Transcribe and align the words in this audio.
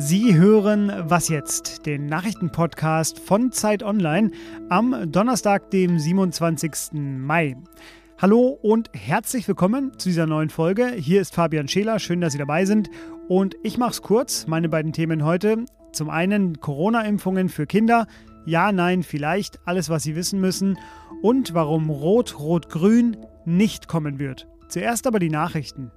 Sie 0.00 0.36
hören 0.36 0.92
Was 1.08 1.28
jetzt, 1.28 1.84
den 1.84 2.06
Nachrichtenpodcast 2.06 3.18
von 3.18 3.50
Zeit 3.50 3.82
Online 3.82 4.30
am 4.68 5.10
Donnerstag, 5.10 5.72
dem 5.72 5.98
27. 5.98 6.92
Mai. 6.92 7.56
Hallo 8.16 8.56
und 8.62 8.90
herzlich 8.94 9.48
willkommen 9.48 9.98
zu 9.98 10.08
dieser 10.08 10.26
neuen 10.26 10.50
Folge. 10.50 10.92
Hier 10.92 11.20
ist 11.20 11.34
Fabian 11.34 11.66
Scheler, 11.66 11.98
schön, 11.98 12.20
dass 12.20 12.32
Sie 12.32 12.38
dabei 12.38 12.64
sind. 12.64 12.90
Und 13.26 13.56
ich 13.64 13.76
mache 13.76 13.90
es 13.90 14.00
kurz. 14.02 14.46
Meine 14.46 14.68
beiden 14.68 14.92
Themen 14.92 15.24
heute. 15.24 15.64
Zum 15.92 16.10
einen 16.10 16.60
Corona-Impfungen 16.60 17.48
für 17.48 17.66
Kinder. 17.66 18.06
Ja, 18.46 18.70
nein, 18.70 19.02
vielleicht. 19.02 19.58
Alles, 19.66 19.88
was 19.88 20.04
Sie 20.04 20.14
wissen 20.14 20.40
müssen. 20.40 20.78
Und 21.22 21.54
warum 21.54 21.90
Rot, 21.90 22.38
Rot, 22.38 22.68
Grün 22.68 23.16
nicht 23.44 23.88
kommen 23.88 24.20
wird. 24.20 24.46
Zuerst 24.68 25.08
aber 25.08 25.18
die 25.18 25.30
Nachrichten. 25.30 25.90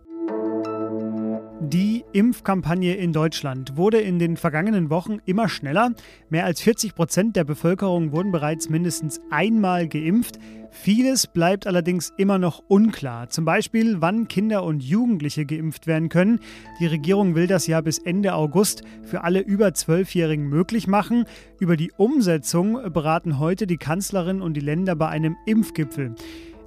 Die 1.63 2.03
Impfkampagne 2.11 2.95
in 2.95 3.13
Deutschland 3.13 3.77
wurde 3.77 3.99
in 3.99 4.17
den 4.17 4.35
vergangenen 4.35 4.89
Wochen 4.89 5.19
immer 5.25 5.47
schneller. 5.47 5.91
Mehr 6.27 6.45
als 6.45 6.59
40 6.61 6.95
Prozent 6.95 7.35
der 7.35 7.43
Bevölkerung 7.43 8.11
wurden 8.11 8.31
bereits 8.31 8.67
mindestens 8.67 9.21
einmal 9.29 9.87
geimpft. 9.87 10.39
Vieles 10.71 11.27
bleibt 11.27 11.67
allerdings 11.67 12.13
immer 12.17 12.39
noch 12.39 12.63
unklar. 12.67 13.29
Zum 13.29 13.45
Beispiel, 13.45 13.97
wann 13.99 14.27
Kinder 14.27 14.63
und 14.63 14.81
Jugendliche 14.81 15.45
geimpft 15.45 15.85
werden 15.85 16.09
können. 16.09 16.39
Die 16.79 16.87
Regierung 16.87 17.35
will 17.35 17.45
das 17.45 17.67
ja 17.67 17.79
bis 17.81 17.99
Ende 17.99 18.33
August 18.33 18.81
für 19.03 19.23
alle 19.23 19.41
über 19.41 19.75
Zwölfjährigen 19.75 20.49
möglich 20.49 20.87
machen. 20.87 21.25
Über 21.59 21.77
die 21.77 21.91
Umsetzung 21.91 22.91
beraten 22.91 23.37
heute 23.37 23.67
die 23.67 23.77
Kanzlerin 23.77 24.41
und 24.41 24.55
die 24.55 24.61
Länder 24.61 24.95
bei 24.95 25.09
einem 25.09 25.37
Impfgipfel. 25.45 26.15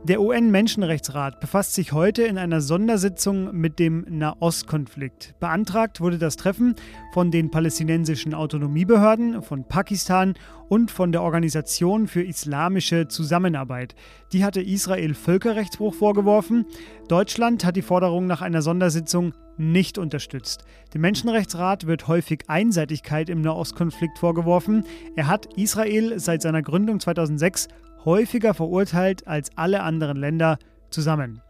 Der 0.06 0.20
UN-Menschenrechtsrat 0.20 1.40
befasst 1.40 1.72
sich 1.72 1.92
heute 1.94 2.24
in 2.24 2.36
einer 2.36 2.60
Sondersitzung 2.60 3.56
mit 3.58 3.78
dem 3.78 4.04
Nahostkonflikt. 4.06 5.34
Beantragt 5.40 6.02
wurde 6.02 6.18
das 6.18 6.36
Treffen 6.36 6.74
von 7.14 7.30
den 7.30 7.50
palästinensischen 7.50 8.34
Autonomiebehörden, 8.34 9.42
von 9.42 9.66
Pakistan 9.66 10.34
und 10.68 10.90
von 10.90 11.10
der 11.10 11.22
Organisation 11.22 12.06
für 12.06 12.22
islamische 12.22 13.08
Zusammenarbeit. 13.08 13.94
Die 14.34 14.44
hatte 14.44 14.60
Israel 14.60 15.14
Völkerrechtsbruch 15.14 15.94
vorgeworfen. 15.94 16.66
Deutschland 17.08 17.64
hat 17.64 17.76
die 17.76 17.80
Forderung 17.80 18.26
nach 18.26 18.42
einer 18.42 18.60
Sondersitzung 18.60 19.32
nicht 19.56 19.96
unterstützt. 19.96 20.66
Dem 20.92 21.00
Menschenrechtsrat 21.00 21.86
wird 21.86 22.08
häufig 22.08 22.40
Einseitigkeit 22.48 23.30
im 23.30 23.40
Nahostkonflikt 23.40 24.18
vorgeworfen. 24.18 24.84
Er 25.16 25.28
hat 25.28 25.48
Israel 25.56 26.18
seit 26.18 26.42
seiner 26.42 26.60
Gründung 26.60 27.00
2006 27.00 27.68
häufiger 28.04 28.54
verurteilt 28.54 29.26
als 29.26 29.50
alle 29.56 29.82
anderen 29.82 30.16
Länder 30.16 30.58
zusammen. 30.90 31.40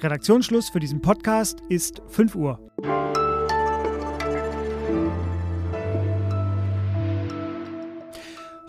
Redaktionsschluss 0.00 0.70
für 0.70 0.80
diesen 0.80 1.00
Podcast 1.00 1.60
ist 1.68 2.02
5 2.08 2.34
Uhr. 2.34 3.33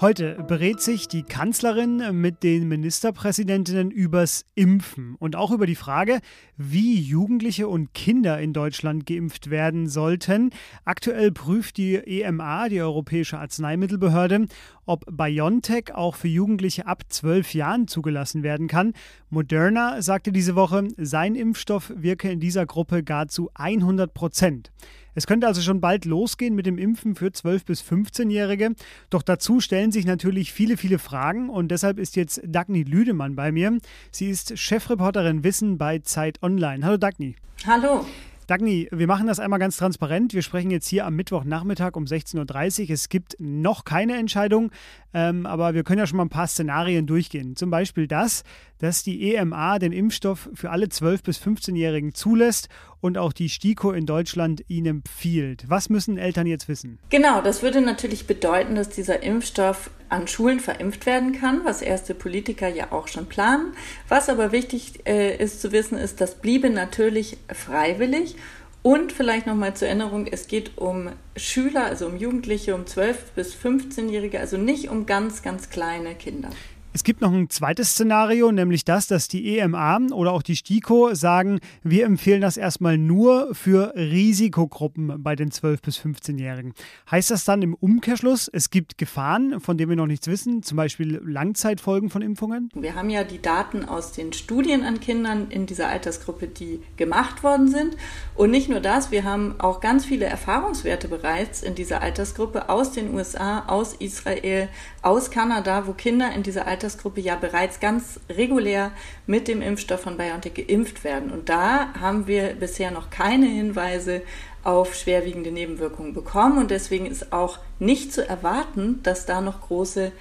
Heute 0.01 0.43
berät 0.45 0.81
sich 0.81 1.07
die 1.07 1.23
Kanzlerin 1.23 2.19
mit 2.19 2.43
den 2.43 2.67
Ministerpräsidentinnen 2.67 3.91
übers 3.91 4.43
Impfen 4.53 5.15
und 5.19 5.37
auch 5.37 5.51
über 5.51 5.65
die 5.65 5.75
Frage, 5.75 6.19
wie 6.57 6.99
Jugendliche 6.99 7.69
und 7.69 7.93
Kinder 7.93 8.37
in 8.41 8.51
Deutschland 8.51 9.05
geimpft 9.05 9.49
werden 9.49 9.87
sollten. 9.87 10.49
Aktuell 10.83 11.31
prüft 11.31 11.77
die 11.77 11.95
EMA, 11.95 12.67
die 12.67 12.81
Europäische 12.81 13.39
Arzneimittelbehörde, 13.39 14.47
ob 14.85 15.05
BioNTech 15.09 15.95
auch 15.95 16.15
für 16.15 16.27
Jugendliche 16.27 16.87
ab 16.87 17.03
zwölf 17.07 17.53
Jahren 17.53 17.87
zugelassen 17.87 18.43
werden 18.43 18.67
kann. 18.67 18.91
Moderna 19.29 20.01
sagte 20.01 20.33
diese 20.33 20.55
Woche, 20.55 20.89
sein 20.97 21.35
Impfstoff 21.35 21.93
wirke 21.95 22.29
in 22.29 22.41
dieser 22.41 22.65
Gruppe 22.65 23.01
gar 23.01 23.29
zu 23.29 23.49
100 23.53 24.13
Prozent. 24.13 24.71
Es 25.15 25.27
könnte 25.27 25.47
also 25.47 25.61
schon 25.61 25.79
bald 25.79 26.03
losgehen 26.03 26.55
mit 26.55 26.65
dem 26.65 26.77
Impfen 26.77 27.15
für 27.15 27.27
12- 27.27 27.65
bis 27.65 27.81
15-Jährige. 27.81 28.75
Doch 29.09 29.21
dazu 29.21 29.61
stellen 29.61 29.91
sich 29.93 30.05
natürlich 30.05 30.51
viele, 30.51 30.75
viele 30.75 30.99
Fragen 30.99 31.49
und 31.49 31.69
deshalb 31.69 31.99
ist 31.99 32.17
jetzt 32.17 32.41
Dagny 32.43 32.83
Lüdemann 32.83 33.35
bei 33.35 33.53
mir. 33.53 33.79
Sie 34.11 34.29
ist 34.29 34.59
Chefreporterin 34.59 35.45
Wissen 35.45 35.77
bei 35.77 35.99
Zeit 35.99 36.43
Online. 36.43 36.85
Hallo 36.85 36.97
Dagny. 36.97 37.35
Hallo. 37.65 38.05
Dagny, 38.47 38.87
wir 38.91 39.07
machen 39.07 39.25
das 39.25 39.39
einmal 39.39 39.57
ganz 39.57 39.77
transparent. 39.77 40.35
Wir 40.35 40.43
sprechen 40.43 40.69
jetzt 40.69 40.87
hier 40.87 41.07
am 41.07 41.15
Mittwochnachmittag 41.15 41.95
um 41.95 42.03
16.30 42.03 42.83
Uhr. 42.83 42.89
Es 42.91 43.09
gibt 43.09 43.35
noch 43.39 43.85
keine 43.85 44.17
Entscheidung, 44.17 44.69
ähm, 45.15 45.47
aber 45.47 45.73
wir 45.73 45.83
können 45.83 45.97
ja 45.97 46.05
schon 46.05 46.17
mal 46.17 46.25
ein 46.25 46.29
paar 46.29 46.45
Szenarien 46.45 47.07
durchgehen. 47.07 47.55
Zum 47.55 47.71
Beispiel 47.71 48.07
das, 48.07 48.43
dass 48.85 49.01
die 49.01 49.33
EMA 49.33 49.79
den 49.79 49.91
Impfstoff 49.91 50.47
für 50.53 50.69
alle 50.69 50.85
12- 50.85 51.23
bis 51.23 51.39
15-Jährigen 51.39 52.13
zulässt 52.13 52.69
und 53.01 53.17
auch 53.17 53.33
die 53.33 53.49
STIKO 53.49 53.91
in 53.91 54.05
Deutschland 54.05 54.63
ihn 54.67 54.85
empfiehlt. 54.85 55.63
Was 55.67 55.89
müssen 55.89 56.19
Eltern 56.19 56.45
jetzt 56.45 56.67
wissen? 56.67 56.99
Genau, 57.09 57.41
das 57.41 57.63
würde 57.63 57.81
natürlich 57.81 58.27
bedeuten, 58.27 58.75
dass 58.75 58.89
dieser 58.89 59.23
Impfstoff 59.23 59.89
an 60.09 60.27
Schulen 60.27 60.59
verimpft 60.59 61.07
werden 61.07 61.33
kann, 61.33 61.61
was 61.65 61.81
erste 61.81 62.13
Politiker 62.13 62.67
ja 62.67 62.91
auch 62.91 63.07
schon 63.07 63.25
planen. 63.25 63.73
Was 64.07 64.29
aber 64.29 64.51
wichtig 64.51 64.99
äh, 65.07 65.35
ist 65.35 65.61
zu 65.61 65.71
wissen, 65.71 65.97
ist, 65.97 66.21
das 66.21 66.35
bliebe 66.35 66.69
natürlich 66.69 67.37
freiwillig. 67.51 68.35
Und 68.83 69.11
vielleicht 69.11 69.47
nochmal 69.47 69.75
zur 69.75 69.87
Erinnerung, 69.87 70.27
es 70.27 70.45
geht 70.45 70.77
um 70.77 71.09
Schüler, 71.35 71.85
also 71.85 72.05
um 72.05 72.17
Jugendliche, 72.17 72.75
um 72.75 72.83
12- 72.83 73.15
bis 73.35 73.55
15-Jährige, 73.55 74.39
also 74.39 74.57
nicht 74.57 74.89
um 74.89 75.07
ganz, 75.07 75.41
ganz 75.41 75.71
kleine 75.71 76.13
Kinder. 76.13 76.51
Es 76.95 77.03
gibt 77.03 77.19
noch 77.19 77.33
ein 77.33 77.49
zweites 77.49 77.89
Szenario, 77.89 78.53
nämlich 78.53 78.85
das, 78.85 79.07
dass 79.07 79.27
die 79.27 79.57
EMA 79.57 79.97
oder 80.13 80.31
auch 80.31 80.41
die 80.41 80.55
STIKO 80.55 81.13
sagen, 81.13 81.59
wir 81.83 82.05
empfehlen 82.05 82.39
das 82.39 82.55
erstmal 82.55 82.97
nur 82.97 83.53
für 83.53 83.93
Risikogruppen 83.97 85.21
bei 85.21 85.35
den 85.35 85.51
12- 85.51 85.81
bis 85.81 85.99
15-Jährigen. 85.99 86.73
Heißt 87.11 87.31
das 87.31 87.43
dann 87.43 87.61
im 87.63 87.73
Umkehrschluss, 87.73 88.47
es 88.47 88.69
gibt 88.69 88.97
Gefahren, 88.97 89.59
von 89.59 89.77
denen 89.77 89.89
wir 89.89 89.97
noch 89.97 90.07
nichts 90.07 90.27
wissen, 90.27 90.63
zum 90.63 90.77
Beispiel 90.77 91.19
Langzeitfolgen 91.21 92.09
von 92.09 92.21
Impfungen? 92.21 92.69
Wir 92.73 92.95
haben 92.95 93.09
ja 93.09 93.25
die 93.25 93.41
Daten 93.41 93.83
aus 93.83 94.13
den 94.13 94.31
Studien 94.31 94.85
an 94.85 95.01
Kindern 95.01 95.47
in 95.49 95.65
dieser 95.65 95.89
Altersgruppe, 95.89 96.47
die 96.47 96.79
gemacht 96.95 97.43
worden 97.43 97.67
sind. 97.67 97.97
Und 98.35 98.51
nicht 98.51 98.69
nur 98.69 98.79
das, 98.79 99.11
wir 99.11 99.25
haben 99.25 99.55
auch 99.57 99.81
ganz 99.81 100.05
viele 100.05 100.27
Erfahrungswerte 100.27 101.09
bereits 101.09 101.61
in 101.61 101.75
dieser 101.75 102.01
Altersgruppe 102.01 102.69
aus 102.69 102.93
den 102.93 103.13
USA, 103.13 103.65
aus 103.67 103.95
Israel, 103.95 104.69
aus 105.01 105.29
Kanada, 105.29 105.87
wo 105.87 105.91
Kinder 105.91 106.31
in 106.33 106.43
dieser 106.43 106.65
Altersgruppe 106.65 106.84
Altersgruppe 106.85 107.19
ja 107.19 107.35
bereits 107.35 107.79
ganz 107.79 108.19
regulär 108.29 108.91
mit 109.25 109.47
dem 109.47 109.61
Impfstoff 109.61 110.01
von 110.01 110.17
BioNTech 110.17 110.53
geimpft 110.53 111.03
werden. 111.03 111.31
Und 111.31 111.49
da 111.49 111.93
haben 111.99 112.27
wir 112.27 112.53
bisher 112.53 112.91
noch 112.91 113.09
keine 113.09 113.47
Hinweise 113.47 114.21
auf 114.63 114.93
schwerwiegende 114.93 115.51
Nebenwirkungen 115.51 116.13
bekommen. 116.13 116.59
Und 116.59 116.69
deswegen 116.69 117.07
ist 117.07 117.33
auch 117.33 117.57
nicht 117.79 118.13
zu 118.13 118.27
erwarten, 118.27 118.99
dass 119.01 119.25
da 119.25 119.41
noch 119.41 119.61
große 119.61 120.11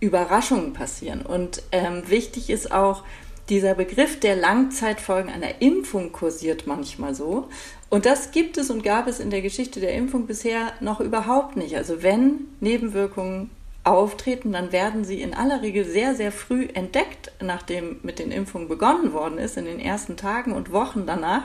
Überraschungen 0.00 0.72
passieren. 0.72 1.22
Und 1.22 1.62
ähm, 1.70 2.02
wichtig 2.08 2.50
ist 2.50 2.72
auch, 2.72 3.04
dieser 3.48 3.74
Begriff 3.74 4.20
der 4.20 4.36
Langzeitfolgen 4.36 5.32
einer 5.32 5.62
Impfung 5.62 6.12
kursiert 6.12 6.66
manchmal 6.66 7.14
so. 7.14 7.48
Und 7.88 8.04
das 8.04 8.30
gibt 8.30 8.58
es 8.58 8.68
und 8.68 8.82
gab 8.82 9.06
es 9.06 9.20
in 9.20 9.30
der 9.30 9.40
Geschichte 9.40 9.80
der 9.80 9.94
Impfung 9.94 10.26
bisher 10.26 10.72
noch 10.80 11.00
überhaupt 11.00 11.56
nicht. 11.56 11.74
Also 11.74 12.02
wenn 12.02 12.40
Nebenwirkungen 12.60 13.48
auftreten, 13.84 14.52
dann 14.52 14.72
werden 14.72 15.04
sie 15.04 15.22
in 15.22 15.34
aller 15.34 15.62
Regel 15.62 15.84
sehr, 15.84 16.14
sehr 16.14 16.32
früh 16.32 16.68
entdeckt, 16.74 17.32
nachdem 17.40 18.00
mit 18.02 18.18
den 18.18 18.30
Impfungen 18.30 18.68
begonnen 18.68 19.12
worden 19.12 19.38
ist, 19.38 19.56
in 19.56 19.64
den 19.64 19.80
ersten 19.80 20.16
Tagen 20.16 20.52
und 20.52 20.72
Wochen 20.72 21.06
danach. 21.06 21.44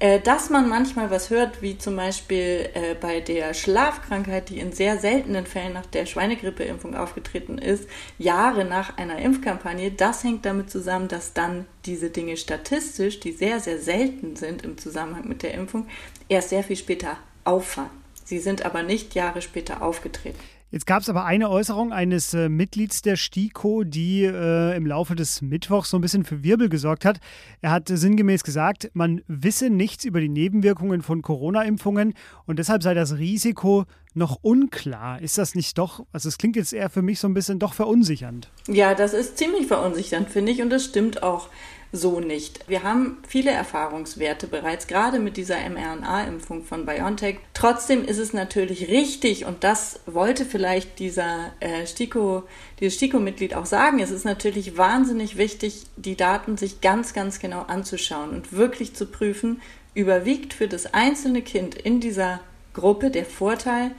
Äh, 0.00 0.18
dass 0.18 0.48
man 0.48 0.66
manchmal 0.66 1.10
was 1.10 1.28
hört, 1.28 1.60
wie 1.60 1.76
zum 1.76 1.94
Beispiel 1.94 2.70
äh, 2.72 2.94
bei 2.98 3.20
der 3.20 3.52
Schlafkrankheit, 3.52 4.48
die 4.48 4.58
in 4.58 4.72
sehr 4.72 4.98
seltenen 4.98 5.44
Fällen 5.44 5.74
nach 5.74 5.84
der 5.84 6.06
Schweinegrippeimpfung 6.06 6.96
aufgetreten 6.96 7.58
ist, 7.58 7.86
Jahre 8.18 8.64
nach 8.64 8.96
einer 8.96 9.18
Impfkampagne, 9.18 9.90
das 9.90 10.24
hängt 10.24 10.46
damit 10.46 10.70
zusammen, 10.70 11.08
dass 11.08 11.34
dann 11.34 11.66
diese 11.84 12.08
Dinge 12.08 12.38
statistisch, 12.38 13.20
die 13.20 13.32
sehr, 13.32 13.60
sehr 13.60 13.78
selten 13.78 14.36
sind 14.36 14.62
im 14.62 14.78
Zusammenhang 14.78 15.28
mit 15.28 15.42
der 15.42 15.52
Impfung, 15.52 15.86
erst 16.30 16.48
sehr 16.48 16.64
viel 16.64 16.76
später 16.76 17.18
auffallen. 17.44 17.90
Sie 18.24 18.38
sind 18.38 18.64
aber 18.64 18.82
nicht 18.82 19.14
Jahre 19.14 19.42
später 19.42 19.82
aufgetreten. 19.82 20.38
Jetzt 20.72 20.86
gab 20.86 21.02
es 21.02 21.08
aber 21.08 21.24
eine 21.24 21.50
Äußerung 21.50 21.92
eines 21.92 22.32
äh, 22.32 22.48
Mitglieds 22.48 23.02
der 23.02 23.16
STIKO, 23.16 23.82
die 23.82 24.22
äh, 24.22 24.76
im 24.76 24.86
Laufe 24.86 25.16
des 25.16 25.42
Mittwochs 25.42 25.90
so 25.90 25.98
ein 25.98 26.00
bisschen 26.00 26.24
für 26.24 26.44
Wirbel 26.44 26.68
gesorgt 26.68 27.04
hat. 27.04 27.18
Er 27.60 27.72
hat 27.72 27.88
sinngemäß 27.88 28.44
gesagt, 28.44 28.88
man 28.92 29.22
wisse 29.26 29.68
nichts 29.68 30.04
über 30.04 30.20
die 30.20 30.28
Nebenwirkungen 30.28 31.02
von 31.02 31.22
Corona-Impfungen 31.22 32.14
und 32.46 32.60
deshalb 32.60 32.84
sei 32.84 32.94
das 32.94 33.18
Risiko 33.18 33.84
noch 34.14 34.38
unklar. 34.42 35.20
Ist 35.20 35.38
das 35.38 35.56
nicht 35.56 35.76
doch, 35.76 36.04
also 36.12 36.28
es 36.28 36.38
klingt 36.38 36.54
jetzt 36.54 36.72
eher 36.72 36.88
für 36.88 37.02
mich 37.02 37.18
so 37.18 37.26
ein 37.26 37.34
bisschen 37.34 37.58
doch 37.58 37.74
verunsichernd. 37.74 38.48
Ja, 38.68 38.94
das 38.94 39.12
ist 39.12 39.38
ziemlich 39.38 39.66
verunsichernd, 39.66 40.30
finde 40.30 40.52
ich, 40.52 40.62
und 40.62 40.70
das 40.70 40.84
stimmt 40.84 41.24
auch 41.24 41.48
so 41.92 42.20
nicht. 42.20 42.68
Wir 42.68 42.84
haben 42.84 43.18
viele 43.26 43.50
Erfahrungswerte 43.50 44.46
bereits, 44.46 44.86
gerade 44.86 45.18
mit 45.18 45.36
dieser 45.36 45.56
mRNA-Impfung 45.68 46.64
von 46.64 46.86
BioNTech. 46.86 47.38
Trotzdem 47.52 48.04
ist 48.04 48.18
es 48.18 48.32
natürlich 48.32 48.88
richtig, 48.88 49.44
und 49.44 49.64
das 49.64 50.00
wollte 50.06 50.44
vielleicht 50.44 51.00
dieser 51.00 51.52
äh, 51.58 51.86
STIKO, 51.86 52.44
dieses 52.78 52.94
STIKO-Mitglied 52.94 53.54
auch 53.54 53.66
sagen, 53.66 53.98
es 53.98 54.10
ist 54.12 54.24
natürlich 54.24 54.76
wahnsinnig 54.76 55.36
wichtig, 55.36 55.86
die 55.96 56.16
Daten 56.16 56.56
sich 56.56 56.80
ganz, 56.80 57.12
ganz 57.12 57.40
genau 57.40 57.62
anzuschauen 57.62 58.30
und 58.30 58.52
wirklich 58.52 58.94
zu 58.94 59.06
prüfen, 59.06 59.60
überwiegt 59.94 60.54
für 60.54 60.68
das 60.68 60.94
einzelne 60.94 61.42
Kind 61.42 61.74
in 61.74 61.98
dieser 61.98 62.40
Gruppe 62.72 63.10
der 63.10 63.26
Vorteil, 63.26 63.90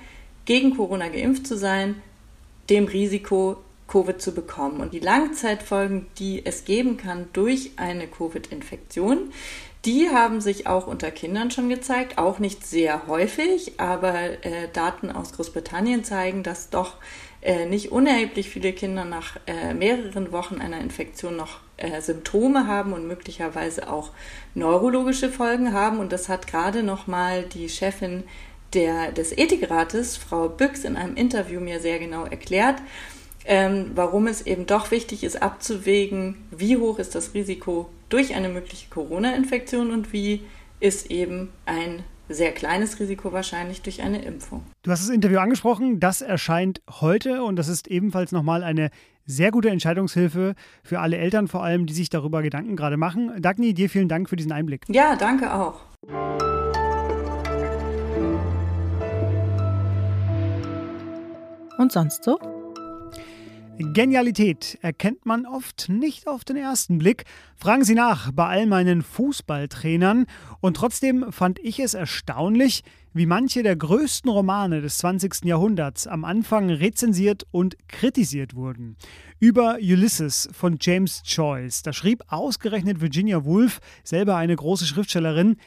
gegen 0.45 0.75
Corona 0.75 1.09
geimpft 1.09 1.45
zu 1.45 1.57
sein, 1.57 2.01
dem 2.69 2.85
Risiko, 2.85 3.57
Covid 3.91 4.21
zu 4.21 4.33
bekommen. 4.33 4.79
Und 4.79 4.93
die 4.93 4.99
Langzeitfolgen, 4.99 6.07
die 6.17 6.45
es 6.45 6.63
geben 6.63 6.97
kann 6.97 7.27
durch 7.33 7.71
eine 7.75 8.07
Covid-Infektion, 8.07 9.31
die 9.83 10.09
haben 10.09 10.41
sich 10.41 10.67
auch 10.67 10.85
unter 10.87 11.09
Kindern 11.09 11.49
schon 11.49 11.67
gezeigt, 11.67 12.17
auch 12.19 12.37
nicht 12.39 12.65
sehr 12.65 13.07
häufig, 13.07 13.79
aber 13.79 14.45
äh, 14.45 14.69
Daten 14.71 15.11
aus 15.11 15.33
Großbritannien 15.33 16.03
zeigen, 16.03 16.43
dass 16.43 16.69
doch 16.69 16.97
äh, 17.41 17.65
nicht 17.65 17.91
unerheblich 17.91 18.49
viele 18.49 18.73
Kinder 18.73 19.05
nach 19.05 19.37
äh, 19.47 19.73
mehreren 19.73 20.31
Wochen 20.31 20.61
einer 20.61 20.79
Infektion 20.79 21.35
noch 21.35 21.61
äh, 21.77 21.99
Symptome 21.99 22.67
haben 22.67 22.93
und 22.93 23.07
möglicherweise 23.07 23.91
auch 23.91 24.11
neurologische 24.53 25.29
Folgen 25.29 25.73
haben. 25.73 25.97
Und 25.97 26.11
das 26.11 26.29
hat 26.29 26.45
gerade 26.45 26.83
noch 26.83 27.07
mal 27.07 27.43
die 27.43 27.67
Chefin 27.67 28.23
der, 28.73 29.11
des 29.11 29.35
Ethikrates, 29.35 30.15
Frau 30.15 30.47
Büchs, 30.47 30.85
in 30.85 30.95
einem 30.95 31.15
Interview 31.15 31.59
mir 31.59 31.79
sehr 31.79 31.97
genau 31.97 32.25
erklärt 32.25 32.77
ähm, 33.45 33.91
warum 33.95 34.27
es 34.27 34.45
eben 34.45 34.65
doch 34.65 34.91
wichtig 34.91 35.23
ist, 35.23 35.41
abzuwägen, 35.41 36.35
wie 36.51 36.77
hoch 36.77 36.99
ist 36.99 37.15
das 37.15 37.33
Risiko 37.33 37.89
durch 38.09 38.35
eine 38.35 38.49
mögliche 38.49 38.89
Corona-Infektion 38.89 39.91
und 39.91 40.13
wie 40.13 40.41
ist 40.79 41.11
eben 41.11 41.49
ein 41.65 42.03
sehr 42.29 42.51
kleines 42.51 42.99
Risiko 42.99 43.33
wahrscheinlich 43.33 43.81
durch 43.81 44.01
eine 44.01 44.21
Impfung. 44.23 44.63
Du 44.83 44.91
hast 44.91 45.03
das 45.03 45.13
Interview 45.13 45.39
angesprochen, 45.39 45.99
das 45.99 46.21
erscheint 46.21 46.81
heute 46.89 47.43
und 47.43 47.55
das 47.57 47.67
ist 47.67 47.87
ebenfalls 47.87 48.31
nochmal 48.31 48.63
eine 48.63 48.89
sehr 49.25 49.51
gute 49.51 49.69
Entscheidungshilfe 49.69 50.55
für 50.83 50.99
alle 50.99 51.17
Eltern 51.17 51.47
vor 51.47 51.63
allem, 51.63 51.85
die 51.85 51.93
sich 51.93 52.09
darüber 52.09 52.41
Gedanken 52.41 52.75
gerade 52.75 52.97
machen. 52.97 53.41
Dagny, 53.41 53.73
dir 53.73 53.89
vielen 53.89 54.07
Dank 54.07 54.29
für 54.29 54.35
diesen 54.35 54.51
Einblick. 54.51 54.85
Ja, 54.87 55.15
danke 55.15 55.53
auch. 55.53 55.81
Und 61.77 61.91
sonst 61.91 62.23
so? 62.23 62.60
Genialität 63.77 64.77
erkennt 64.81 65.25
man 65.25 65.45
oft 65.45 65.89
nicht 65.89 66.27
auf 66.27 66.43
den 66.43 66.55
ersten 66.55 66.97
Blick. 66.97 67.25
Fragen 67.55 67.83
Sie 67.83 67.95
nach 67.95 68.31
bei 68.31 68.45
all 68.45 68.65
meinen 68.67 69.01
Fußballtrainern. 69.01 70.25
Und 70.59 70.77
trotzdem 70.77 71.31
fand 71.31 71.59
ich 71.59 71.79
es 71.79 71.93
erstaunlich, 71.93 72.83
wie 73.13 73.25
manche 73.25 73.63
der 73.63 73.75
größten 73.75 74.29
Romane 74.29 74.81
des 74.81 74.99
20. 74.99 75.45
Jahrhunderts 75.45 76.07
am 76.07 76.25
Anfang 76.25 76.69
rezensiert 76.69 77.45
und 77.51 77.75
kritisiert 77.87 78.55
wurden. 78.55 78.97
Über 79.39 79.75
Ulysses 79.81 80.49
von 80.53 80.77
James 80.79 81.21
Joyce, 81.25 81.81
da 81.81 81.93
schrieb 81.93 82.23
ausgerechnet 82.27 83.01
Virginia 83.01 83.43
Woolf, 83.43 83.79
selber 84.03 84.35
eine 84.35 84.55
große 84.55 84.85
Schriftstellerin, 84.85 85.57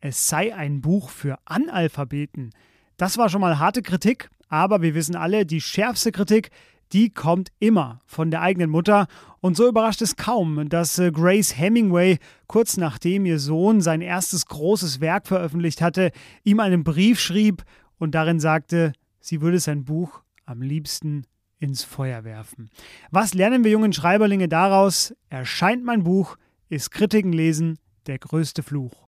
es 0.00 0.28
sei 0.28 0.54
ein 0.54 0.80
Buch 0.80 1.10
für 1.10 1.38
Analphabeten. 1.44 2.52
Das 2.96 3.18
war 3.18 3.28
schon 3.28 3.40
mal 3.40 3.58
harte 3.58 3.82
Kritik, 3.82 4.30
aber 4.48 4.80
wir 4.80 4.94
wissen 4.94 5.16
alle, 5.16 5.44
die 5.44 5.60
schärfste 5.60 6.12
Kritik, 6.12 6.50
die 6.92 7.10
kommt 7.10 7.50
immer 7.58 8.00
von 8.06 8.30
der 8.30 8.42
eigenen 8.42 8.70
Mutter. 8.70 9.06
Und 9.40 9.56
so 9.56 9.68
überrascht 9.68 10.02
es 10.02 10.16
kaum, 10.16 10.68
dass 10.68 10.98
äh, 10.98 11.10
Grace 11.10 11.56
Hemingway, 11.56 12.18
kurz 12.46 12.76
nachdem 12.76 13.26
ihr 13.26 13.38
Sohn 13.38 13.80
sein 13.80 14.00
erstes 14.00 14.46
großes 14.46 15.00
Werk 15.00 15.26
veröffentlicht 15.26 15.80
hatte, 15.80 16.12
ihm 16.44 16.60
einen 16.60 16.84
Brief 16.84 17.20
schrieb 17.20 17.64
und 17.98 18.14
darin 18.14 18.40
sagte, 18.40 18.92
sie 19.20 19.40
würde 19.40 19.58
sein 19.58 19.84
Buch 19.84 20.22
am 20.44 20.62
liebsten 20.62 21.24
ins 21.58 21.84
Feuer 21.84 22.24
werfen. 22.24 22.70
Was 23.10 23.34
lernen 23.34 23.64
wir 23.64 23.70
jungen 23.70 23.92
Schreiberlinge 23.92 24.48
daraus? 24.48 25.14
Erscheint 25.28 25.84
mein 25.84 26.04
Buch, 26.04 26.36
ist 26.68 26.90
Kritiken 26.90 27.32
lesen 27.32 27.78
der 28.06 28.18
größte 28.18 28.62
Fluch. 28.62 29.06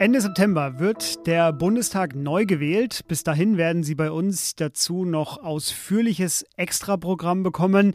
Ende 0.00 0.20
September 0.20 0.78
wird 0.78 1.26
der 1.26 1.52
Bundestag 1.52 2.14
neu 2.14 2.46
gewählt. 2.46 3.00
Bis 3.08 3.24
dahin 3.24 3.56
werden 3.56 3.82
Sie 3.82 3.96
bei 3.96 4.12
uns 4.12 4.54
dazu 4.54 5.04
noch 5.04 5.42
ausführliches 5.42 6.46
Extraprogramm 6.56 7.42
bekommen. 7.42 7.94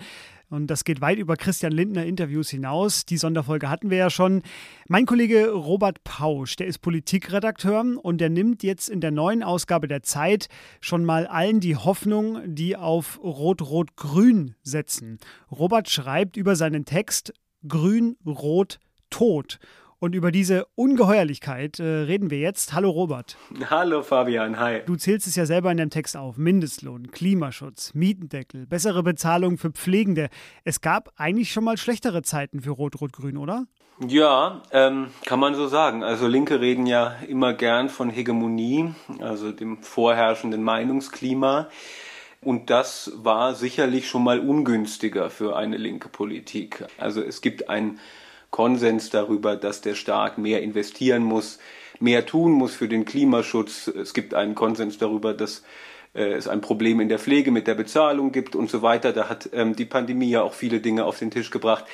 Und 0.49 0.67
das 0.67 0.83
geht 0.83 0.99
weit 0.99 1.17
über 1.17 1.37
Christian 1.37 1.71
Lindner 1.71 2.05
Interviews 2.05 2.49
hinaus. 2.49 3.05
Die 3.05 3.15
Sonderfolge 3.15 3.69
hatten 3.69 3.89
wir 3.89 3.95
ja 3.99 4.09
schon. 4.09 4.41
Mein 4.89 5.05
Kollege 5.05 5.51
Robert 5.51 6.03
Pausch, 6.03 6.57
der 6.57 6.67
ist 6.67 6.79
Politikredakteur 6.79 7.85
und 8.01 8.19
der 8.19 8.29
nimmt 8.29 8.63
jetzt 8.63 8.89
in 8.89 8.99
der 8.99 9.11
neuen 9.11 9.41
Ausgabe 9.41 9.87
der 9.87 10.03
Zeit 10.03 10.49
schon 10.81 11.05
mal 11.05 11.25
allen 11.25 11.61
die 11.61 11.77
Hoffnung, 11.77 12.41
die 12.53 12.75
auf 12.75 13.17
Rot-Rot-Grün 13.23 14.55
setzen. 14.61 15.19
Robert 15.49 15.89
schreibt 15.89 16.35
über 16.35 16.57
seinen 16.57 16.83
Text 16.83 17.33
Grün, 17.65 18.17
Rot, 18.25 18.79
Tod. 19.09 19.59
Und 20.03 20.15
über 20.15 20.33
diese 20.33 20.65
Ungeheuerlichkeit 20.75 21.79
äh, 21.79 21.83
reden 21.83 22.29
wir 22.29 22.37
jetzt. 22.37 22.73
Hallo 22.73 22.89
Robert. 22.89 23.37
Hallo 23.69 24.01
Fabian, 24.01 24.59
hi. 24.59 24.81
Du 24.85 24.97
zählst 24.97 25.27
es 25.27 25.37
ja 25.37 25.45
selber 25.45 25.71
in 25.71 25.77
deinem 25.77 25.91
Text 25.91 26.17
auf. 26.17 26.35
Mindestlohn, 26.35 27.09
Klimaschutz, 27.09 27.93
Mietendeckel, 27.93 28.65
bessere 28.65 29.01
Bezahlung 29.01 29.57
für 29.57 29.71
Pflegende. 29.71 30.27
Es 30.65 30.81
gab 30.81 31.13
eigentlich 31.15 31.53
schon 31.53 31.63
mal 31.63 31.77
schlechtere 31.77 32.21
Zeiten 32.21 32.59
für 32.59 32.71
Rot-Rot-Grün, 32.71 33.37
oder? 33.37 33.65
Ja, 34.05 34.63
ähm, 34.73 35.07
kann 35.23 35.39
man 35.39 35.55
so 35.55 35.69
sagen. 35.69 36.03
Also 36.03 36.27
Linke 36.27 36.59
reden 36.59 36.85
ja 36.85 37.15
immer 37.29 37.53
gern 37.53 37.87
von 37.87 38.09
Hegemonie, 38.09 38.93
also 39.21 39.53
dem 39.53 39.81
vorherrschenden 39.83 40.63
Meinungsklima. 40.63 41.69
Und 42.41 42.69
das 42.69 43.13
war 43.15 43.55
sicherlich 43.55 44.09
schon 44.09 44.25
mal 44.25 44.41
ungünstiger 44.41 45.29
für 45.29 45.55
eine 45.55 45.77
linke 45.77 46.09
Politik. 46.09 46.83
Also 46.97 47.21
es 47.21 47.39
gibt 47.39 47.69
ein 47.69 48.01
Konsens 48.53 49.09
darüber, 49.09 49.55
dass 49.55 49.81
der 49.81 49.95
Staat 49.95 50.37
mehr 50.37 50.61
investieren 50.61 51.23
muss, 51.23 51.57
mehr 51.99 52.27
tun 52.27 52.51
muss 52.51 52.75
für 52.75 52.87
den 52.87 53.03
Klimaschutz. 53.03 53.87
Es 53.87 54.13
gibt 54.13 54.35
einen 54.35 54.53
Konsens 54.53 54.99
darüber, 54.99 55.33
dass 55.33 55.63
äh, 56.13 56.33
es 56.33 56.47
ein 56.47 56.61
Problem 56.61 56.99
in 56.99 57.09
der 57.09 57.17
Pflege 57.17 57.49
mit 57.49 57.65
der 57.65 57.73
Bezahlung 57.73 58.31
gibt 58.31 58.55
und 58.55 58.69
so 58.69 58.83
weiter. 58.83 59.11
Da 59.11 59.27
hat 59.27 59.49
ähm, 59.53 59.75
die 59.75 59.85
Pandemie 59.85 60.29
ja 60.29 60.43
auch 60.43 60.53
viele 60.53 60.81
Dinge 60.81 61.05
auf 61.05 61.17
den 61.17 61.31
Tisch 61.31 61.49
gebracht. 61.49 61.85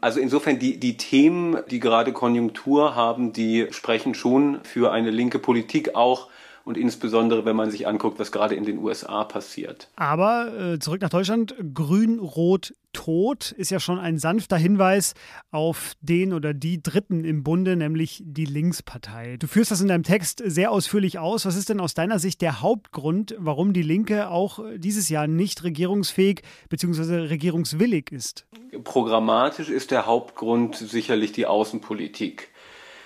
Also 0.00 0.18
insofern 0.18 0.58
die, 0.58 0.80
die 0.80 0.96
Themen, 0.96 1.58
die 1.70 1.78
gerade 1.78 2.12
Konjunktur 2.12 2.96
haben, 2.96 3.32
die 3.32 3.68
sprechen 3.70 4.14
schon 4.14 4.58
für 4.64 4.90
eine 4.90 5.10
linke 5.10 5.38
Politik 5.38 5.94
auch 5.94 6.28
und 6.70 6.78
insbesondere 6.78 7.44
wenn 7.44 7.56
man 7.56 7.68
sich 7.72 7.88
anguckt, 7.88 8.20
was 8.20 8.30
gerade 8.30 8.54
in 8.54 8.62
den 8.64 8.78
USA 8.78 9.24
passiert. 9.24 9.88
Aber 9.96 10.56
äh, 10.56 10.78
zurück 10.78 11.00
nach 11.00 11.10
Deutschland, 11.10 11.52
grün-rot 11.74 12.74
tot 12.92 13.50
ist 13.50 13.70
ja 13.70 13.80
schon 13.80 13.98
ein 13.98 14.18
sanfter 14.18 14.56
Hinweis 14.56 15.14
auf 15.50 15.94
den 16.00 16.32
oder 16.32 16.54
die 16.54 16.80
Dritten 16.80 17.24
im 17.24 17.42
Bunde, 17.42 17.74
nämlich 17.74 18.22
die 18.24 18.44
Linkspartei. 18.44 19.36
Du 19.36 19.48
führst 19.48 19.72
das 19.72 19.80
in 19.80 19.88
deinem 19.88 20.04
Text 20.04 20.42
sehr 20.44 20.70
ausführlich 20.70 21.18
aus. 21.18 21.44
Was 21.44 21.56
ist 21.56 21.68
denn 21.68 21.80
aus 21.80 21.94
deiner 21.94 22.20
Sicht 22.20 22.40
der 22.40 22.60
Hauptgrund, 22.60 23.34
warum 23.38 23.72
die 23.72 23.82
Linke 23.82 24.28
auch 24.28 24.60
dieses 24.76 25.08
Jahr 25.08 25.26
nicht 25.26 25.64
regierungsfähig 25.64 26.42
bzw. 26.68 27.26
regierungswillig 27.26 28.12
ist? 28.12 28.46
Programmatisch 28.84 29.70
ist 29.70 29.90
der 29.90 30.06
Hauptgrund 30.06 30.76
sicherlich 30.76 31.32
die 31.32 31.46
Außenpolitik. 31.46 32.49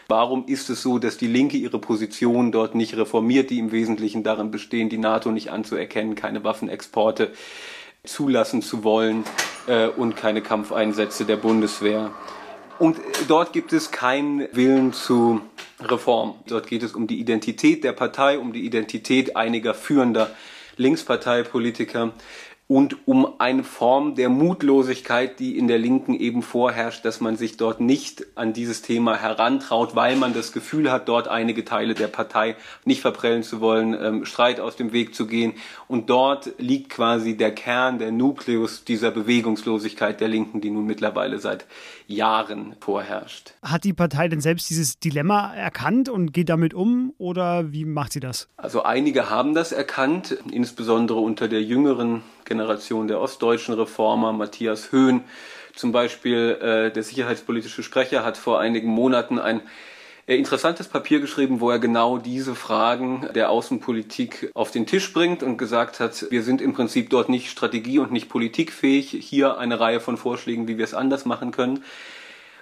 Warum 0.08 0.46
ist 0.46 0.68
es 0.70 0.82
so, 0.82 0.98
dass 0.98 1.16
die 1.16 1.26
Linke 1.26 1.56
ihre 1.56 1.78
Position 1.78 2.52
dort 2.52 2.74
nicht 2.74 2.96
reformiert, 2.96 3.50
die 3.50 3.58
im 3.58 3.72
Wesentlichen 3.72 4.22
darin 4.22 4.50
bestehen, 4.50 4.88
die 4.88 4.98
NATO 4.98 5.30
nicht 5.30 5.50
anzuerkennen, 5.50 6.14
keine 6.14 6.44
Waffenexporte 6.44 7.32
zulassen 8.04 8.60
zu 8.60 8.84
wollen 8.84 9.24
äh, 9.66 9.88
und 9.88 10.16
keine 10.16 10.42
Kampfeinsätze 10.42 11.24
der 11.24 11.36
Bundeswehr? 11.36 12.12
Und 12.78 12.98
dort 13.28 13.52
gibt 13.52 13.72
es 13.72 13.90
keinen 13.90 14.48
Willen 14.52 14.92
zu 14.92 15.40
Reform. 15.80 16.34
Dort 16.46 16.66
geht 16.66 16.82
es 16.82 16.92
um 16.92 17.06
die 17.06 17.20
Identität 17.20 17.84
der 17.84 17.92
Partei, 17.92 18.38
um 18.38 18.52
die 18.52 18.64
Identität 18.64 19.36
einiger 19.36 19.74
führender 19.74 20.30
Linksparteipolitiker 20.76 22.12
und 22.66 23.06
um 23.06 23.40
eine 23.40 23.62
Form 23.62 24.14
der 24.14 24.30
Mutlosigkeit, 24.30 25.38
die 25.38 25.58
in 25.58 25.68
der 25.68 25.78
Linken 25.78 26.14
eben 26.14 26.40
vorherrscht, 26.40 27.04
dass 27.04 27.20
man 27.20 27.36
sich 27.36 27.58
dort 27.58 27.80
nicht 27.80 28.24
an 28.36 28.54
dieses 28.54 28.80
Thema 28.80 29.16
herantraut, 29.16 29.94
weil 29.94 30.16
man 30.16 30.32
das 30.32 30.52
Gefühl 30.52 30.90
hat, 30.90 31.08
dort 31.08 31.28
einige 31.28 31.66
Teile 31.66 31.92
der 31.92 32.08
Partei 32.08 32.56
nicht 32.86 33.02
verprellen 33.02 33.42
zu 33.42 33.60
wollen, 33.60 33.94
ähm, 34.00 34.24
Streit 34.24 34.60
aus 34.60 34.76
dem 34.76 34.92
Weg 34.92 35.14
zu 35.14 35.26
gehen. 35.26 35.52
Und 35.88 36.08
dort 36.08 36.52
liegt 36.56 36.88
quasi 36.88 37.36
der 37.36 37.54
Kern, 37.54 37.98
der 37.98 38.12
Nukleus 38.12 38.84
dieser 38.84 39.10
Bewegungslosigkeit 39.10 40.20
der 40.22 40.28
Linken, 40.28 40.62
die 40.62 40.70
nun 40.70 40.86
mittlerweile 40.86 41.38
seit 41.40 41.66
Jahren 42.06 42.76
vorherrscht. 42.80 43.54
Hat 43.62 43.84
die 43.84 43.92
Partei 43.92 44.28
denn 44.28 44.40
selbst 44.40 44.70
dieses 44.70 44.98
Dilemma 44.98 45.54
erkannt 45.54 46.08
und 46.08 46.32
geht 46.32 46.48
damit 46.48 46.72
um 46.72 47.12
oder 47.18 47.72
wie 47.72 47.84
macht 47.84 48.14
sie 48.14 48.20
das? 48.20 48.48
Also 48.56 48.82
einige 48.84 49.28
haben 49.28 49.54
das 49.54 49.72
erkannt, 49.72 50.38
insbesondere 50.50 51.18
unter 51.18 51.48
der 51.48 51.62
jüngeren 51.62 52.22
Generation 52.44 53.08
der 53.08 53.20
ostdeutschen 53.20 53.74
Reformer, 53.74 54.32
Matthias 54.32 54.92
Höhn 54.92 55.24
zum 55.74 55.92
Beispiel, 55.92 56.58
äh, 56.60 56.92
der 56.92 57.02
sicherheitspolitische 57.02 57.82
Sprecher, 57.82 58.24
hat 58.24 58.36
vor 58.36 58.60
einigen 58.60 58.88
Monaten 58.88 59.38
ein 59.38 59.60
äh, 60.26 60.36
interessantes 60.36 60.88
Papier 60.88 61.20
geschrieben, 61.20 61.60
wo 61.60 61.70
er 61.70 61.78
genau 61.78 62.18
diese 62.18 62.54
Fragen 62.54 63.28
der 63.34 63.50
Außenpolitik 63.50 64.50
auf 64.54 64.70
den 64.70 64.86
Tisch 64.86 65.12
bringt 65.12 65.42
und 65.42 65.58
gesagt 65.58 66.00
hat, 66.00 66.26
wir 66.30 66.42
sind 66.42 66.60
im 66.60 66.74
Prinzip 66.74 67.10
dort 67.10 67.28
nicht 67.28 67.50
strategie- 67.50 67.98
und 67.98 68.12
nicht 68.12 68.28
politikfähig. 68.28 69.10
Hier 69.20 69.58
eine 69.58 69.80
Reihe 69.80 70.00
von 70.00 70.16
Vorschlägen, 70.16 70.68
wie 70.68 70.78
wir 70.78 70.84
es 70.84 70.94
anders 70.94 71.24
machen 71.24 71.50
können. 71.50 71.84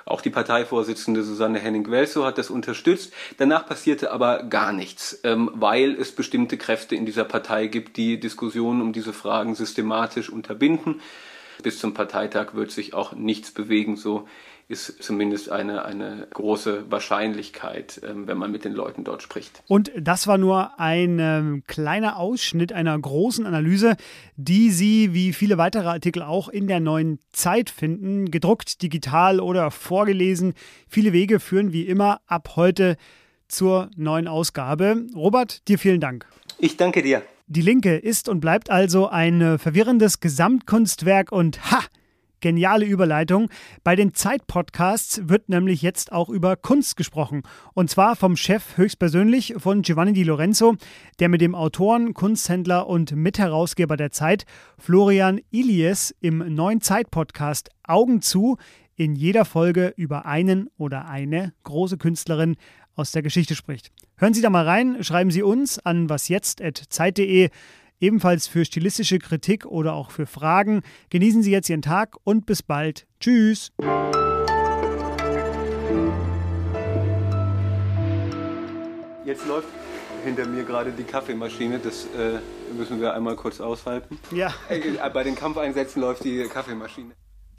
Auch 0.04 0.20
die 0.20 0.30
Parteivorsitzende 0.30 1.22
Susanne 1.22 1.58
Henning-Welsow 1.58 2.24
hat 2.24 2.38
das 2.38 2.50
unterstützt. 2.50 3.12
Danach 3.38 3.66
passierte 3.66 4.12
aber 4.12 4.42
gar 4.44 4.72
nichts, 4.72 5.20
ähm, 5.24 5.50
weil 5.54 5.94
es 5.94 6.12
bestimmte 6.12 6.56
Kräfte 6.56 6.94
in 6.94 7.06
dieser 7.06 7.24
Partei 7.24 7.66
gibt, 7.66 7.96
die 7.96 8.18
Diskussionen 8.18 8.82
um 8.82 8.92
diese 8.92 9.12
Fragen 9.12 9.54
systematisch 9.54 10.30
unterbinden. 10.30 11.00
Bis 11.62 11.78
zum 11.78 11.94
Parteitag 11.94 12.54
wird 12.54 12.70
sich 12.70 12.94
auch 12.94 13.12
nichts 13.12 13.52
bewegen, 13.52 13.96
so 13.96 14.26
ist 14.72 15.02
zumindest 15.02 15.50
eine, 15.50 15.84
eine 15.84 16.26
große 16.32 16.90
Wahrscheinlichkeit, 16.90 18.00
ähm, 18.08 18.26
wenn 18.26 18.38
man 18.38 18.50
mit 18.50 18.64
den 18.64 18.72
Leuten 18.72 19.04
dort 19.04 19.22
spricht. 19.22 19.62
Und 19.68 19.92
das 20.00 20.26
war 20.26 20.38
nur 20.38 20.80
ein 20.80 21.18
ähm, 21.20 21.62
kleiner 21.66 22.16
Ausschnitt 22.16 22.72
einer 22.72 22.98
großen 22.98 23.46
Analyse, 23.46 23.96
die 24.36 24.70
Sie, 24.70 25.12
wie 25.12 25.34
viele 25.34 25.58
weitere 25.58 25.88
Artikel 25.88 26.22
auch 26.22 26.48
in 26.48 26.66
der 26.66 26.80
neuen 26.80 27.20
Zeit 27.32 27.68
finden, 27.68 28.30
gedruckt, 28.30 28.82
digital 28.82 29.40
oder 29.40 29.70
vorgelesen. 29.70 30.54
Viele 30.88 31.12
Wege 31.12 31.38
führen 31.38 31.72
wie 31.72 31.86
immer 31.86 32.22
ab 32.26 32.56
heute 32.56 32.96
zur 33.48 33.90
neuen 33.94 34.26
Ausgabe. 34.26 35.04
Robert, 35.14 35.68
dir 35.68 35.78
vielen 35.78 36.00
Dank. 36.00 36.26
Ich 36.58 36.78
danke 36.78 37.02
dir. 37.02 37.22
Die 37.46 37.60
Linke 37.60 37.96
ist 37.96 38.30
und 38.30 38.40
bleibt 38.40 38.70
also 38.70 39.08
ein 39.08 39.58
verwirrendes 39.58 40.20
Gesamtkunstwerk 40.20 41.30
und 41.30 41.70
ha! 41.70 41.80
Geniale 42.42 42.84
Überleitung. 42.84 43.48
Bei 43.84 43.96
den 43.96 44.12
Zeit-Podcasts 44.12 45.22
wird 45.28 45.48
nämlich 45.48 45.80
jetzt 45.80 46.12
auch 46.12 46.28
über 46.28 46.56
Kunst 46.56 46.98
gesprochen. 46.98 47.42
Und 47.72 47.88
zwar 47.88 48.16
vom 48.16 48.36
Chef 48.36 48.76
höchstpersönlich 48.76 49.54
von 49.56 49.80
Giovanni 49.80 50.12
Di 50.12 50.24
Lorenzo, 50.24 50.74
der 51.20 51.30
mit 51.30 51.40
dem 51.40 51.54
Autoren, 51.54 52.12
Kunsthändler 52.12 52.88
und 52.88 53.12
Mitherausgeber 53.16 53.96
der 53.96 54.10
Zeit, 54.10 54.44
Florian 54.76 55.40
Ilies, 55.50 56.14
im 56.20 56.38
neuen 56.54 56.82
Zeit-Podcast 56.82 57.70
Augen 57.84 58.20
zu 58.20 58.58
in 58.96 59.14
jeder 59.14 59.44
Folge 59.44 59.94
über 59.96 60.26
einen 60.26 60.68
oder 60.76 61.06
eine 61.06 61.54
große 61.64 61.96
Künstlerin 61.96 62.56
aus 62.94 63.12
der 63.12 63.22
Geschichte 63.22 63.54
spricht. 63.54 63.90
Hören 64.16 64.34
Sie 64.34 64.42
da 64.42 64.50
mal 64.50 64.66
rein, 64.66 65.02
schreiben 65.02 65.30
Sie 65.30 65.42
uns 65.42 65.78
an 65.78 66.08
wasjetzt.zeit.de 66.08 67.50
ebenfalls 68.02 68.46
für 68.48 68.64
stilistische 68.64 69.18
Kritik 69.18 69.64
oder 69.64 69.94
auch 69.94 70.10
für 70.10 70.26
Fragen. 70.26 70.82
Genießen 71.10 71.42
Sie 71.42 71.52
jetzt 71.52 71.70
Ihren 71.70 71.82
Tag 71.82 72.16
und 72.24 72.44
bis 72.44 72.62
bald. 72.62 73.06
Tschüss. 73.20 73.70
Jetzt 79.24 79.46
läuft 79.46 79.68
hinter 80.24 80.46
mir 80.46 80.64
gerade 80.64 80.90
die 80.92 81.04
Kaffeemaschine. 81.04 81.78
Das 81.78 82.06
äh, 82.16 82.40
müssen 82.76 83.00
wir 83.00 83.14
einmal 83.14 83.36
kurz 83.36 83.60
aushalten. 83.60 84.18
Ja. 84.32 84.52
Äh, 84.68 84.80
bei 85.10 85.22
den 85.22 85.36
Kampfeinsätzen 85.36 86.02
läuft 86.02 86.24
die 86.24 86.44
Kaffeemaschine. 86.44 87.12